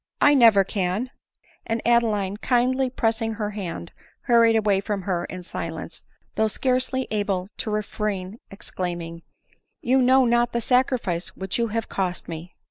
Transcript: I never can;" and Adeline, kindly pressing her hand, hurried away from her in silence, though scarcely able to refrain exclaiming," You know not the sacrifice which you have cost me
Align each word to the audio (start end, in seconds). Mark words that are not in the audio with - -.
I 0.19 0.33
never 0.33 0.63
can;" 0.63 1.11
and 1.63 1.79
Adeline, 1.85 2.37
kindly 2.37 2.89
pressing 2.89 3.33
her 3.33 3.51
hand, 3.51 3.91
hurried 4.21 4.55
away 4.55 4.79
from 4.81 5.03
her 5.03 5.25
in 5.25 5.43
silence, 5.43 6.05
though 6.33 6.47
scarcely 6.47 7.07
able 7.11 7.49
to 7.57 7.69
refrain 7.69 8.39
exclaiming," 8.49 9.21
You 9.83 9.99
know 10.01 10.25
not 10.25 10.53
the 10.53 10.59
sacrifice 10.61 11.35
which 11.37 11.59
you 11.59 11.67
have 11.67 11.87
cost 11.87 12.27
me 12.27 12.55